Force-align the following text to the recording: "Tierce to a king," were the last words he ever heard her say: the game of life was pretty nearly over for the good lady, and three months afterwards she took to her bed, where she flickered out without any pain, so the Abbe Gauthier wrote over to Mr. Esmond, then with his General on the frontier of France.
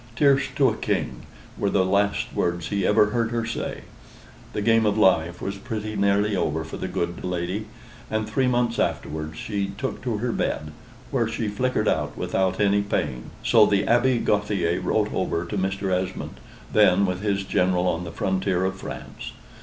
"Tierce 0.15 0.45
to 0.55 0.67
a 0.69 0.75
king," 0.75 1.21
were 1.59 1.69
the 1.69 1.85
last 1.85 2.33
words 2.33 2.69
he 2.69 2.87
ever 2.87 3.11
heard 3.11 3.29
her 3.29 3.45
say: 3.45 3.81
the 4.51 4.61
game 4.63 4.83
of 4.87 4.97
life 4.97 5.43
was 5.43 5.59
pretty 5.59 5.95
nearly 5.95 6.35
over 6.35 6.63
for 6.63 6.77
the 6.77 6.87
good 6.87 7.23
lady, 7.23 7.67
and 8.09 8.27
three 8.27 8.47
months 8.47 8.79
afterwards 8.79 9.37
she 9.37 9.73
took 9.77 10.01
to 10.01 10.17
her 10.17 10.31
bed, 10.31 10.71
where 11.11 11.27
she 11.27 11.47
flickered 11.47 11.87
out 11.87 12.17
without 12.17 12.59
any 12.59 12.81
pain, 12.81 13.29
so 13.43 13.67
the 13.67 13.85
Abbe 13.85 14.17
Gauthier 14.17 14.81
wrote 14.81 15.13
over 15.13 15.45
to 15.45 15.55
Mr. 15.55 15.91
Esmond, 15.93 16.39
then 16.73 17.05
with 17.05 17.21
his 17.21 17.43
General 17.43 17.87
on 17.87 18.03
the 18.03 18.11
frontier 18.11 18.65
of 18.65 18.77
France. 18.79 19.33